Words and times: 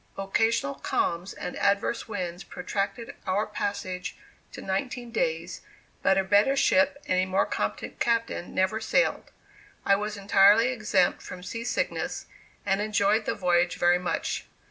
Occasional 0.17 0.73
calms 0.79 1.31
and 1.31 1.55
adverse 1.59 2.07
winds 2.07 2.43
protracted 2.43 3.13
our 3.27 3.45
passage 3.45 4.17
to 4.51 4.59
nineteen 4.59 5.11
days, 5.11 5.61
but 6.01 6.17
a 6.17 6.23
better 6.23 6.55
ship 6.55 6.97
and 7.07 7.19
a 7.19 7.27
more 7.27 7.45
competent 7.45 7.99
captain 7.99 8.55
never 8.55 8.79
sailed. 8.81 9.29
I 9.85 9.95
was 9.95 10.17
entirely 10.17 10.69
exempt 10.69 11.21
from 11.21 11.43
sea 11.43 11.63
sickness, 11.63 12.25
and 12.65 12.81
enjoyed 12.81 13.25
the 13.25 13.35
voyage 13.35 13.75
very 13.77 13.99
much. 13.99 14.47